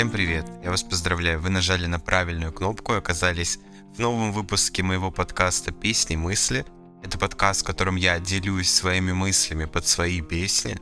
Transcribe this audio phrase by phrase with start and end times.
[0.00, 0.46] Всем привет!
[0.64, 3.58] Я вас поздравляю, вы нажали на правильную кнопку и оказались
[3.94, 6.64] в новом выпуске моего подкаста «Песни мысли».
[7.02, 10.78] Это подкаст, в котором я делюсь своими мыслями под свои песни.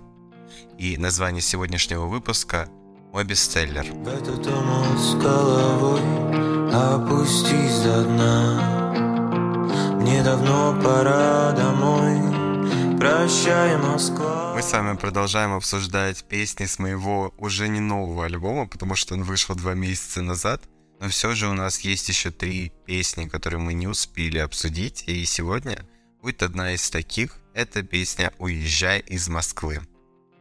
[0.79, 2.69] И название сегодняшнего выпуска
[3.13, 3.87] «Мой бестселлер».
[3.87, 6.01] С головой
[6.73, 8.61] опустись до дна
[10.01, 12.28] Мне давно пора домой
[12.99, 14.55] Прощай, Москва.
[14.57, 19.23] Мы с вами продолжаем обсуждать песни с моего уже не нового альбома, потому что он
[19.23, 20.63] вышел два месяца назад.
[20.99, 25.05] Но все же у нас есть еще три песни, которые мы не успели обсудить.
[25.07, 25.87] И сегодня
[26.23, 27.37] будет одна из таких.
[27.55, 29.81] Это песня «Уезжай из Москвы».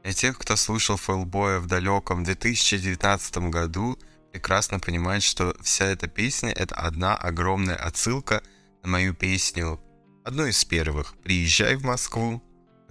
[0.04, 4.00] Для тех, кто слушал Фэлбоя в далеком 2019 году,
[4.32, 8.42] прекрасно понимает, что вся эта песня— это одна огромная отсылка
[8.82, 9.80] на мою песню,
[10.26, 12.42] одну из первых «Приезжай в Москву»,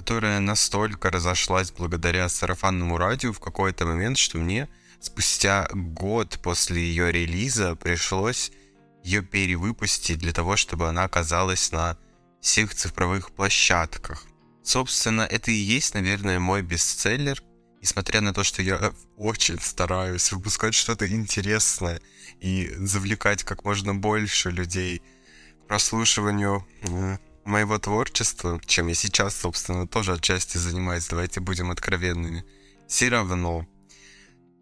[0.07, 4.69] которая настолько разошлась благодаря сарафанному радио в какой-то момент, что мне
[5.01, 8.53] спустя год после ее релиза пришлось
[9.03, 11.99] ее перевыпустить для того, чтобы она оказалась на
[12.41, 14.25] всех цифровых площадках.
[14.63, 17.43] Собственно, это и есть, наверное, мой бестселлер,
[17.83, 22.01] несмотря на то, что я очень стараюсь выпускать что-то интересное
[22.39, 25.03] и завлекать как можно больше людей
[25.65, 26.65] к прослушиванию
[27.47, 32.45] моего творчества, чем я сейчас, собственно, тоже отчасти занимаюсь, давайте будем откровенными,
[32.89, 33.67] все равно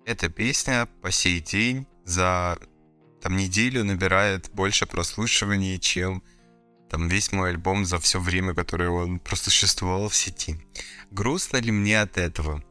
[0.07, 2.59] эта песня по сей день за
[3.23, 6.23] там неделю набирает больше прослушиваний, чем
[6.91, 10.61] там весь мой альбом за все время, которое он просуществовал в сети.
[11.11, 12.63] Грустно ли мне от этого?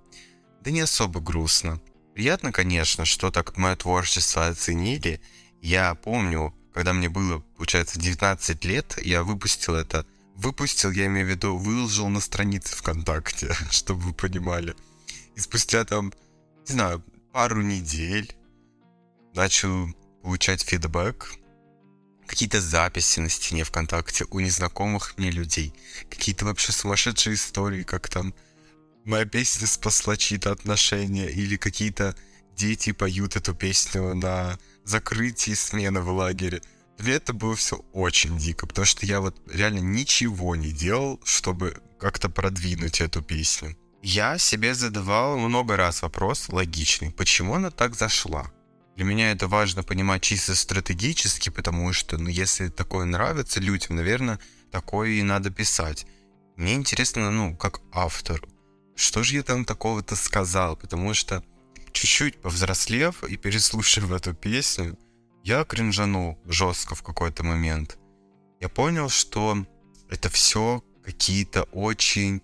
[0.62, 1.82] Да не особо грустно.
[2.14, 5.20] Приятно, конечно, что так мое творчество оценили.
[5.62, 10.06] Я помню, когда мне было, получается, 19 лет, я выпустил это.
[10.36, 14.76] Выпустил, я имею в виду, выложил на странице ВКонтакте, чтобы вы понимали.
[15.36, 16.12] И спустя там,
[16.68, 18.36] не знаю, пару недель
[19.36, 19.88] начал
[20.22, 21.34] получать фидбэк,
[22.26, 25.74] какие-то записи на стене ВКонтакте у незнакомых мне людей,
[26.10, 28.34] какие-то вообще сумасшедшие истории, как там
[29.06, 32.16] моя песня спасла чьи-то отношения, или какие-то
[32.56, 36.62] дети поют эту песню на закрытии смены в лагере.
[36.98, 41.82] Для это было все очень дико, потому что я вот реально ничего не делал, чтобы
[42.00, 43.76] как-то продвинуть эту песню.
[44.02, 48.52] Я себе задавал много раз вопрос логичный, почему она так зашла?
[48.96, 54.40] Для меня это важно понимать чисто стратегически, потому что, ну, если такое нравится людям, наверное,
[54.72, 56.06] такое и надо писать.
[56.58, 58.42] Мне интересно, ну, как автор,
[58.96, 61.44] что же я там такого-то сказал, потому что
[61.94, 64.98] чуть-чуть повзрослев и переслушав эту песню,
[65.44, 67.98] я кринжанул жестко в какой-то момент.
[68.60, 69.66] Я понял, что
[70.10, 72.42] это все какие-то очень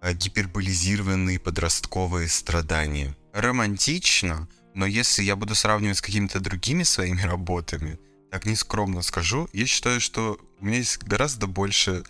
[0.00, 3.16] э, гиперболизированные подростковые страдания.
[3.32, 7.98] Романтично, но если я буду сравнивать с какими-то другими своими работами,
[8.30, 12.04] так нескромно скажу, я считаю, что у меня есть гораздо больше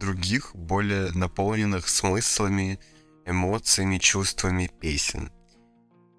[0.00, 2.80] других, более наполненных смыслами,
[3.26, 5.30] эмоциями, чувствами песен.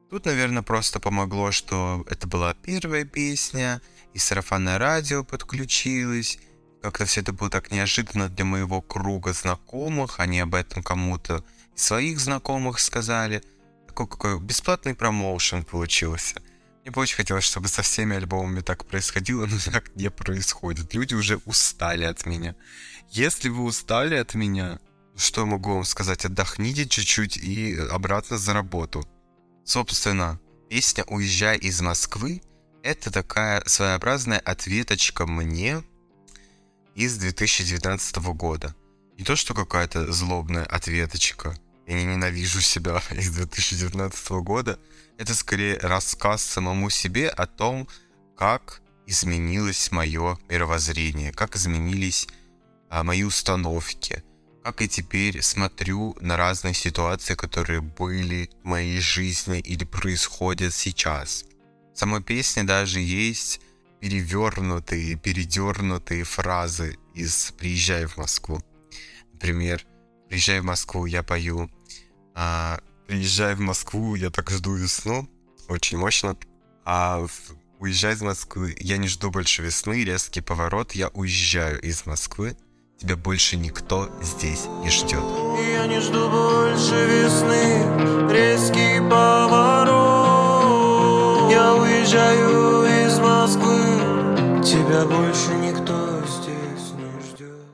[0.10, 3.80] Тут, наверное, просто помогло, что это была первая песня,
[4.14, 6.40] и сарафанное радио подключилось.
[6.82, 10.20] Как-то все это было так неожиданно для моего круга знакомых.
[10.20, 11.44] Они об этом кому-то
[11.76, 13.44] своих знакомых сказали.
[13.88, 16.42] Такой какой бесплатный промоушен получился.
[16.82, 20.92] Мне бы очень хотелось, чтобы со всеми альбомами так происходило, но так не происходит.
[20.96, 22.56] Люди уже устали от меня.
[23.12, 24.80] Если вы устали от меня,
[25.16, 26.26] что могу вам сказать?
[26.26, 29.06] Отдохните чуть-чуть и обратно за работу.
[29.70, 32.42] Собственно, песня «Уезжай из Москвы»—
[32.84, 35.84] это такая своеобразная ответочка мне
[36.96, 38.74] из 2019 года.
[39.20, 44.80] Не то, что какая-то злобная ответочка, я не ненавижу себя из 2019 года,
[45.20, 47.88] это скорее рассказ самому себе о том,
[48.36, 52.28] как изменилось мое мировоззрение, как изменились
[52.90, 54.24] а, мои установки,
[54.64, 61.46] как и теперь смотрю на разные ситуации, которые были в моей жизни или происходят сейчас.
[61.94, 63.62] В самой песне даже есть
[64.00, 68.62] перевернутые, передернутые фразы из «Приезжай в Москву».
[69.34, 69.86] Например,
[70.28, 71.70] «Приезжай в Москву» я пою,
[72.36, 75.28] а «Приезжай в Москву, я так жду весну».
[75.68, 76.38] Очень мощно.
[76.86, 77.32] А в
[77.80, 82.56] «Уезжай из Москвы» я не жду больше весны, резкий поворот, я уезжаю из Москвы.
[83.00, 85.24] Тебя больше никто здесь не ждет.
[85.74, 89.90] Я не жду больше весны, резкий поворот.
[91.50, 97.66] Я уезжаю из Москвы, тебя больше никто здесь не ждет.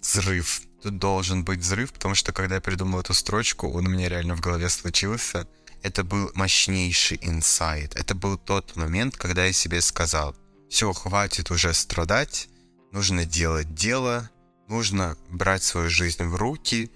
[0.00, 0.62] Взрыв.
[0.80, 4.36] Тут должен быть взрыв, потому что когда я придумал эту строчку, он у меня реально
[4.36, 5.48] в голове случился.
[5.82, 7.96] это был мощнейший инсайт.
[7.96, 10.36] Это был тот момент, когда я себе сказал,
[10.68, 12.48] все, хватит уже страдать,
[12.92, 14.30] нужно делать дело,
[14.68, 16.90] нужно брать свою жизнь в руки,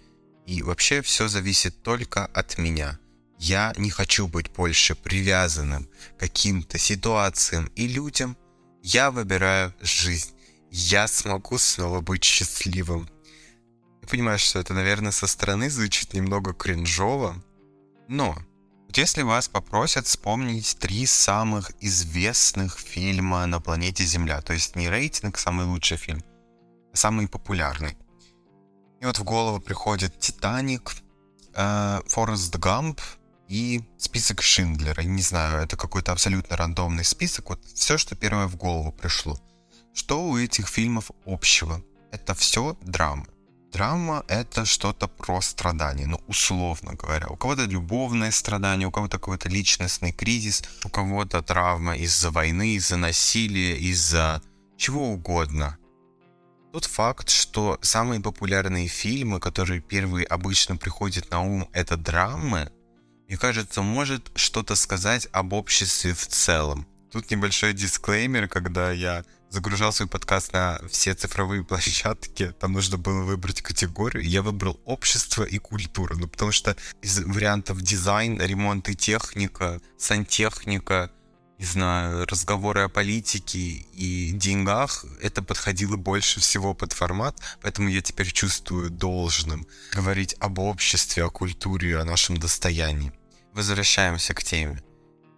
[0.47, 2.99] и вообще все зависит только от меня.
[3.39, 8.37] Я не хочу быть больше привязанным к каким-то ситуациям и людям.
[8.83, 10.31] Я выбираю жизнь.
[10.71, 13.09] Я смогу снова быть счастливым.
[14.03, 17.43] Я понимаю, что это, наверное, со стороны звучит немного кринжово,
[18.09, 18.37] но
[18.99, 25.39] если вас попросят вспомнить три самых известных фильма на планете Земля, то есть не рейтинг
[25.39, 26.23] самый лучший фильм,
[26.93, 27.97] а самый популярный.
[29.01, 30.95] И вот в голову приходит Титаник,
[31.55, 33.01] э, Форест Гамп
[33.49, 35.03] и список Шиндлера.
[35.03, 37.51] Не знаю, это какой-то абсолютно рандомный список.
[37.51, 39.39] Вот все, что первое в голову пришло.
[39.93, 41.83] Что у этих фильмов общего?
[42.11, 43.27] Это все драмы.
[43.75, 47.27] Драма— это что-то про страдания, ну, условно говоря.
[47.27, 52.97] У кого-то любовное страдание, у кого-то какой-то личностный кризис, у кого-то травма из-за войны, из-за
[52.97, 54.41] насилия, из-за
[54.77, 55.77] чего угодно.
[56.73, 62.71] Тот факт, что самые популярные фильмы, которые первые обычно приходят на ум, это драмы,
[63.27, 66.87] мне кажется, может что-то сказать об обществе в целом.
[67.11, 69.25] Тут небольшой дисклеймер, когда я
[69.55, 75.45] загружал свой подкаст на все цифровые площадки, там нужно было выбрать категорию, я выбрал общество
[75.45, 81.11] и культура, ну потому что из вариантов дизайн, ремонт и техника, сантехника,
[81.59, 83.59] не знаю, разговоры о политике
[83.95, 90.59] и деньгах, это подходило больше всего под формат, поэтому я теперь чувствую должным говорить об
[90.59, 93.13] обществе, о культуре, о нашем достоянии.
[93.53, 94.83] Возвращаемся к теме.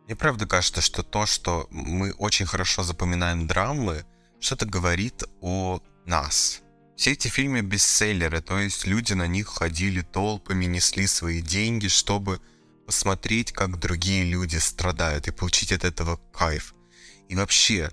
[0.07, 4.05] Мне правда кажется, что то, что мы очень хорошо запоминаем драмы,
[4.39, 6.63] что-то говорит о нас.
[6.97, 12.41] Все эти фильмы бестселлеры, то есть люди на них ходили толпами, несли свои деньги, чтобы
[12.87, 16.73] посмотреть, как другие люди страдают и получить от этого кайф.
[17.29, 17.91] И вообще,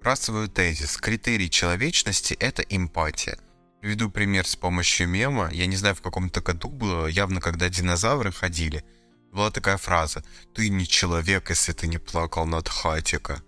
[0.00, 3.36] расовый тезис, критерий человечности— это эмпатия.
[3.80, 5.50] Приведу пример с помощью мема.
[5.52, 8.84] Я не знаю, в каком-то году было, явно когда динозавры ходили—
[9.32, 10.22] была такая фраза
[10.54, 13.42] «Ты не человек, если ты не плакал над Хатика».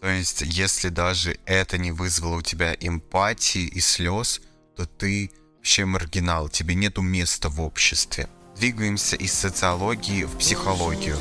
[0.00, 4.42] То есть, если даже это не вызвало у тебя эмпатии и слез,
[4.76, 8.28] то ты вообще маргинал, тебе нету места в обществе.
[8.54, 11.16] Двигаемся из социологии в психологию.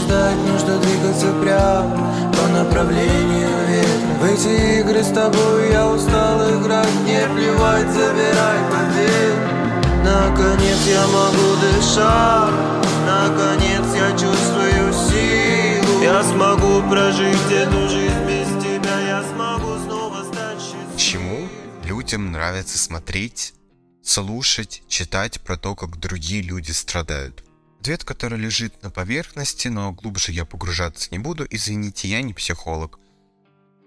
[0.00, 4.06] Ждать нужно двигаться прямо по направлению ветра.
[4.18, 9.56] В эти игры с тобой я устал играть, не плевать, забирай победу.
[10.02, 12.75] Наконец я могу дышать
[13.06, 20.58] Наконец я чувствую силу Я смогу прожить эту жизнь без тебя Я смогу снова стать
[20.60, 21.48] счастливым Чему
[21.84, 23.54] людям нравится смотреть,
[24.02, 27.44] слушать, читать про то, как другие люди страдают?
[27.78, 32.98] Ответ, который лежит на поверхности, но глубже я погружаться не буду, извините, я не психолог.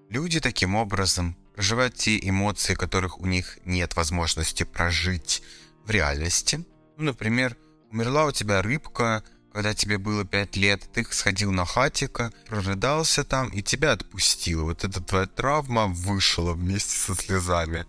[0.10, 5.44] Люди таким образом проживают те эмоции, которых у них нет возможности прожить
[5.84, 6.64] в реальности.
[6.96, 7.58] Например,
[7.92, 13.50] умерла у тебя рыбка, когда тебе было 5 лет, ты сходил на хатика, прорыдался там
[13.50, 14.64] и тебя отпустило.
[14.64, 17.86] Вот эта твоя травма вышла вместе со слезами.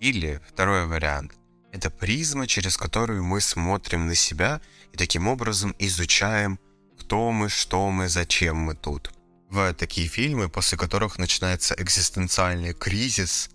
[0.00, 1.32] Или второй вариант.
[1.72, 4.60] Это призма, через которую мы смотрим на себя
[4.92, 6.58] и таким образом изучаем,
[6.98, 9.12] кто мы, что мы, зачем мы тут.
[9.50, 13.50] Бывают такие фильмы, после которых начинается экзистенциальный кризис,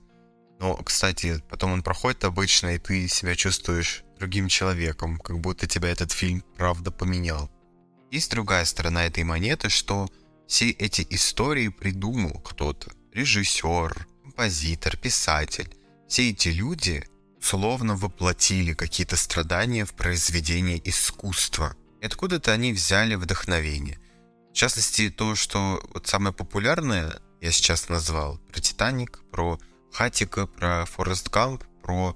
[0.59, 5.89] но, кстати, потом он проходит обычно, и ты себя чувствуешь другим человеком, как будто тебя
[5.89, 7.49] этот фильм правда поменял.
[8.11, 10.07] Есть другая сторона этой монеты, что
[10.47, 12.91] все эти истории придумал кто-то.
[13.13, 15.73] Режиссер, композитор, писатель.
[16.07, 17.03] Все эти люди
[17.41, 21.75] словно воплотили какие-то страдания в произведение искусства.
[21.99, 23.97] И откуда-то они взяли вдохновение.
[24.51, 29.57] В частности, то, что вот самое популярное я сейчас назвал, про Титаник, про
[29.91, 32.15] Хатика, про Форест Гамп, про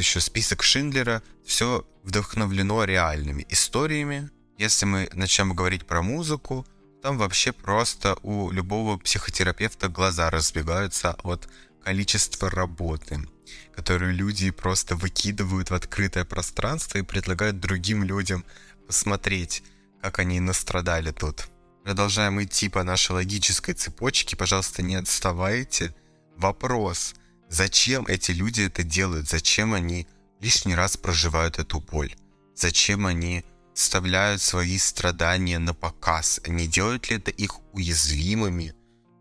[0.00, 4.30] еще список Шиндлера, все вдохновлено реальными историями.
[4.58, 6.66] Если мы начнем говорить про музыку,
[7.02, 11.48] там вообще просто у любого психотерапевта глаза разбегаются от
[11.84, 13.28] количества работы,
[13.74, 18.44] которую люди просто выкидывают в открытое пространство и предлагают другим людям
[18.86, 19.62] посмотреть,
[20.00, 21.48] как они настрадали тут.
[21.84, 25.94] Продолжаем идти по нашей логической цепочке, пожалуйста, не отставайте.
[26.36, 27.14] Вопрос,
[27.48, 30.06] зачем эти люди это делают, зачем они
[30.40, 32.14] лишний раз проживают эту боль,
[32.54, 38.74] зачем они вставляют свои страдания на показ, не делают ли это их уязвимыми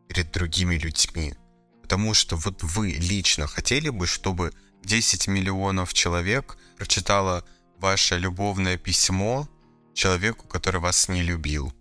[0.08, 1.34] перед другими людьми.
[1.82, 4.54] Потому что вот вы лично хотели бы, чтобы
[4.84, 7.46] 10 миллионов человек прочитало
[7.78, 9.50] ваше любовное письмо
[9.94, 11.74] человеку, который вас не любил.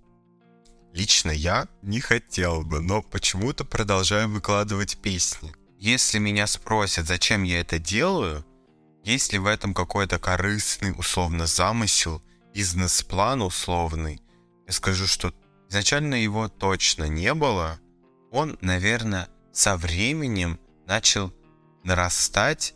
[0.93, 5.53] Лично я не хотел бы, но почему-то продолжаю выкладывать песни.
[5.83, 8.47] Если меня спросят, зачем я это делаю,
[9.03, 12.23] есть ли в этом какой-то корыстный, условно, замысел,
[12.55, 14.23] бизнес-план условный,
[14.69, 15.35] я скажу, что
[15.69, 17.81] изначально его точно не было.
[18.31, 21.35] Он, наверное, со временем начал
[21.83, 22.75] нарастать,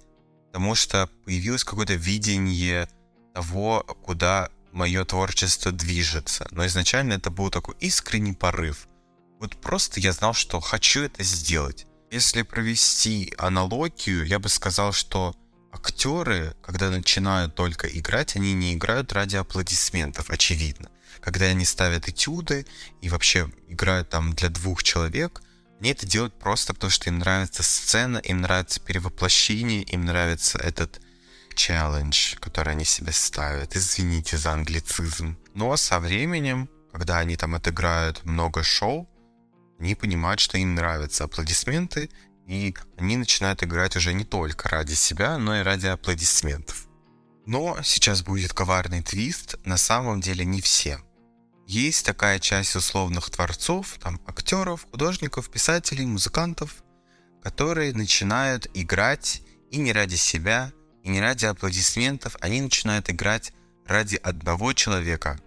[0.48, 2.88] потому что появилось какое-то видение
[3.34, 6.48] того, куда мое творчество движется.
[6.50, 8.88] Но изначально это был такой искренний порыв.
[9.38, 11.85] Вот просто я знал, что хочу это сделать.
[12.10, 15.34] Если провести аналогию, я бы сказал, что
[15.72, 20.90] актеры, когда начинают только играть, они не играют ради аплодисментов, очевидно.
[21.20, 22.66] Когда они ставят этюды
[23.00, 25.42] и вообще играют там для двух человек,
[25.80, 31.00] они это делают просто потому, что им нравится сцена, им нравится перевоплощение, им нравится этот
[31.54, 33.76] челлендж, который они себе ставят.
[33.76, 35.36] Извините за англицизм.
[35.54, 39.08] Но со временем, когда они там отыграют много шоу,
[39.78, 42.10] они понимают, что им нравятся аплодисменты,
[42.46, 46.86] и они начинают играть уже не только ради себя, но и ради аплодисментов.
[47.44, 51.00] Но сейчас будет коварный твист, на самом деле не все.
[51.66, 56.84] Есть такая часть условных творцов, там актеров, художников, писателей, музыкантов,
[57.42, 63.52] которые начинают играть и не ради себя, и не ради аплодисментов, они начинают играть
[63.84, 65.38] ради одного человека,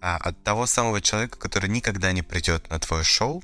[0.00, 3.42] а от того самого человека, который никогда не придет на твое шоу,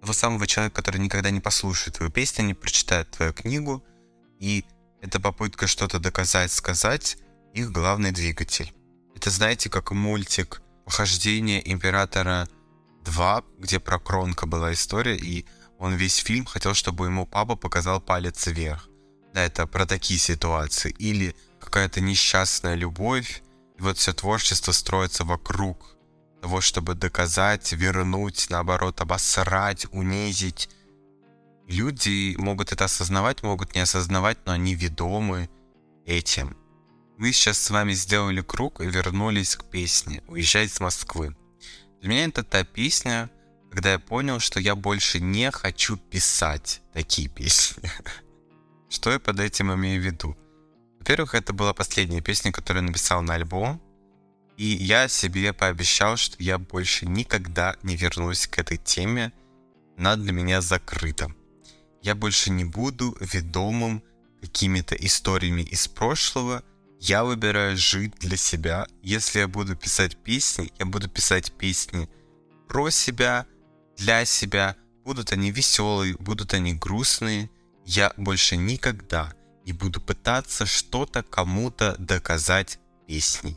[0.00, 3.84] того самого человека, который никогда не послушает твою песню, не прочитает твою книгу,
[4.38, 4.64] и
[5.00, 7.18] эта попытка что-то доказать, сказать,
[7.54, 8.72] их главный двигатель.
[9.14, 12.48] Это знаете, как мультик «Похождение Императора
[13.04, 15.44] 2», где про Кронка была история, и
[15.78, 18.88] он весь фильм хотел, чтобы ему папа показал палец вверх.
[19.34, 20.94] Да, это про такие ситуации.
[20.98, 23.42] Или какая-то несчастная любовь,
[23.78, 25.97] и вот все творчество строится вокруг
[26.40, 30.68] того, чтобы доказать, вернуть, наоборот, обосрать, унизить.
[31.66, 35.50] Люди могут это осознавать, могут не осознавать, но они ведомы
[36.06, 36.56] этим.
[37.18, 41.36] Мы сейчас с вами сделали круг и вернулись к песне «Уезжай с Москвы».
[42.00, 43.28] Для меня это та песня,
[43.70, 47.90] когда я понял, что я больше не хочу писать такие песни.
[48.88, 50.36] Что я под этим имею в виду?
[51.00, 53.82] Во-первых, это была последняя песня, которую я написал на альбом,
[54.58, 59.32] и я себе пообещал, что я больше никогда не вернусь к этой теме.
[59.96, 61.32] Она для меня закрыта.
[62.02, 64.02] Я больше не буду ведомым
[64.40, 66.64] какими-то историями из прошлого.
[66.98, 68.88] Я выбираю жить для себя.
[69.00, 72.10] Если я буду писать песни, я буду писать песни
[72.66, 73.46] про себя,
[73.96, 74.74] для себя.
[75.04, 77.48] Будут они веселые, будут они грустные.
[77.84, 79.32] Я больше никогда
[79.64, 83.56] не буду пытаться что-то кому-то доказать песней.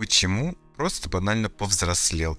[0.00, 0.56] Почему?
[0.78, 2.38] Просто банально повзрослел.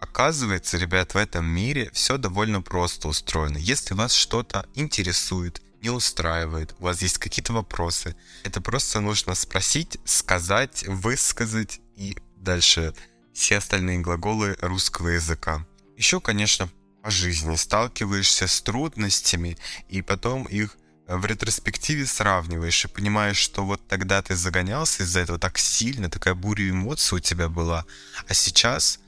[0.00, 3.58] Оказывается, ребят, в этом мире все довольно просто устроено.
[3.58, 9.98] Если вас что-то интересует, не устраивает, у вас есть какие-то вопросы, это просто нужно спросить,
[10.04, 12.92] сказать, высказать и дальше
[13.32, 15.64] все остальные глаголы русского языка.
[15.96, 16.68] Еще, конечно,
[17.04, 19.56] по жизни сталкиваешься с трудностями
[19.88, 20.76] и потом их
[21.08, 26.34] в ретроспективе сравниваешь и понимаешь, что вот тогда ты загонялся из-за этого так сильно, такая
[26.34, 27.84] буря эмоций у тебя была,
[28.26, 28.98] а сейчас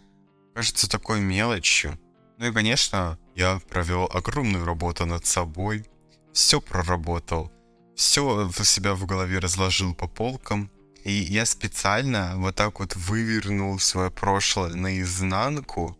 [0.54, 1.98] кажется такой мелочью.
[2.38, 5.86] Ну и, конечно, я провел огромную работу над собой,
[6.32, 7.52] все проработал,
[7.96, 10.70] все в себя в голове разложил по полкам,
[11.02, 15.98] и я специально вот так вот вывернул свое прошлое наизнанку,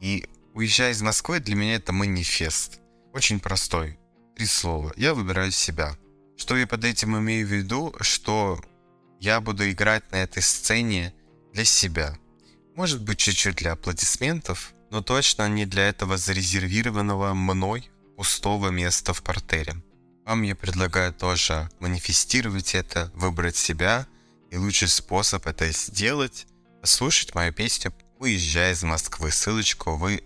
[0.00, 2.80] и уезжая из Москвы, для меня это манифест.
[3.14, 3.98] Очень простой
[4.36, 4.92] три слова.
[4.96, 5.96] Я выбираю себя.
[6.36, 8.60] Что я под этим имею в виду, что
[9.20, 11.14] я буду играть на этой сцене
[11.52, 12.18] для себя.
[12.74, 19.22] Может быть, чуть-чуть для аплодисментов, но точно не для этого зарезервированного мной пустого места в
[19.22, 19.74] портере.
[20.26, 24.06] Вам я предлагаю тоже манифестировать это, выбрать себя,
[24.50, 26.46] и лучший способ это сделать–
[26.80, 29.30] послушать мою песню «Уезжай из Москвы».
[29.30, 30.22] Ссылочку вы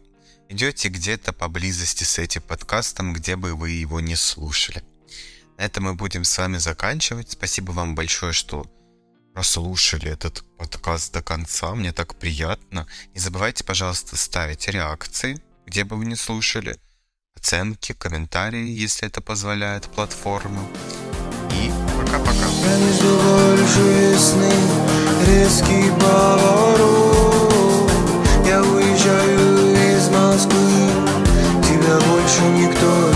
[0.48, 4.82] идете где-то поблизости с этим подкастом, где бы вы его не слушали.
[5.58, 7.32] На этом мы будем с вами заканчивать.
[7.32, 8.66] Спасибо вам большое, что
[9.34, 11.74] прослушали этот подкаст до конца.
[11.74, 12.86] Мне так приятно.
[13.14, 16.76] Не забывайте, пожалуйста, ставить реакции, где бы вы не слушали,
[17.36, 20.66] оценки, комментарии, если это позволяет платформа.
[21.52, 22.48] И пока-пока.
[25.26, 27.08] резкий поворот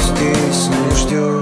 [0.02, 1.41] здесь не ждет.